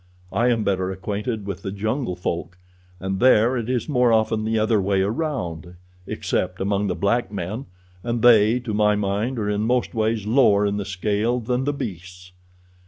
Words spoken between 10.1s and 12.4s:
lower in the scale than the beasts.